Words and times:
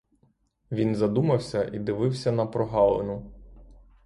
Він 0.71 0.95
задумався 0.95 1.63
і 1.63 1.79
дивився 1.79 2.31
на 2.31 2.45
прогалину. 2.45 3.31